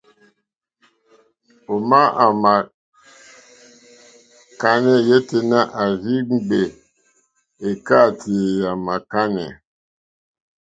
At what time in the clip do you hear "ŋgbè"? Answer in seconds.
6.33-6.61